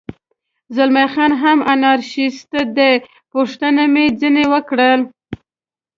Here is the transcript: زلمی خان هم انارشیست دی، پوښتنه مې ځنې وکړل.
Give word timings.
زلمی 0.75 1.05
خان 1.13 1.31
هم 1.41 1.57
انارشیست 1.73 2.51
دی، 2.75 2.93
پوښتنه 3.31 3.83
مې 3.93 4.05
ځنې 4.19 4.45
وکړل. 4.53 5.01